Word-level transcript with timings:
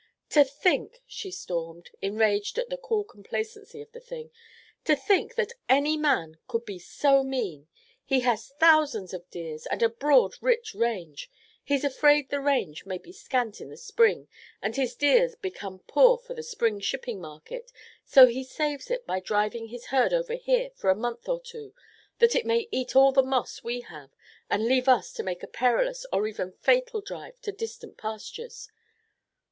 "To 0.29 0.43
think," 0.43 1.03
she 1.05 1.29
stormed, 1.29 1.91
enraged 2.01 2.57
at 2.57 2.71
the 2.71 2.77
cool 2.77 3.03
complacency 3.03 3.81
of 3.83 3.91
the 3.91 3.99
thing, 3.99 4.31
"to 4.83 4.95
think 4.95 5.35
that 5.35 5.53
any 5.69 5.95
man 5.95 6.39
could 6.47 6.65
be 6.65 6.79
so 6.79 7.21
mean. 7.21 7.67
He 8.03 8.21
has 8.21 8.47
thousands 8.59 9.13
of 9.13 9.29
deer, 9.29 9.59
and 9.69 9.83
a 9.83 9.89
broad, 9.89 10.37
rich 10.41 10.73
range. 10.73 11.29
He's 11.63 11.83
afraid 11.83 12.29
the 12.31 12.39
range 12.41 12.83
may 12.83 12.97
be 12.97 13.11
scant 13.11 13.61
in 13.61 13.69
the 13.69 13.77
spring 13.77 14.27
and 14.59 14.75
his 14.75 14.95
deer 14.95 15.31
become 15.39 15.83
poor 15.85 16.17
for 16.17 16.33
the 16.33 16.41
spring 16.41 16.79
shipping 16.79 17.21
market, 17.21 17.71
so 18.03 18.25
he 18.25 18.43
saves 18.43 18.89
it 18.89 19.05
by 19.05 19.19
driving 19.19 19.67
his 19.67 19.85
herd 19.93 20.13
over 20.13 20.33
here 20.33 20.71
for 20.73 20.89
a 20.89 20.95
month 20.95 21.29
or 21.29 21.39
two, 21.39 21.75
that 22.17 22.35
it 22.35 22.47
may 22.47 22.67
eat 22.71 22.95
all 22.95 23.11
the 23.11 23.21
moss 23.21 23.61
we 23.63 23.81
have 23.81 24.09
and 24.49 24.65
leave 24.65 24.87
us 24.89 25.13
to 25.13 25.21
make 25.21 25.43
a 25.43 25.47
perilous 25.47 26.07
or 26.11 26.25
even 26.25 26.53
fatal 26.53 27.01
drive 27.01 27.39
to 27.41 27.51
distant 27.51 27.97
pastures. 27.99 28.67